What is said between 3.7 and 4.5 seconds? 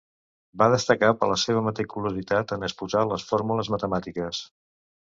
matemàtiques.